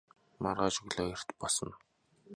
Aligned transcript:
Korihor's 0.41 0.79
argument 0.83 1.33
was 1.41 1.59
two-fold. 1.59 1.75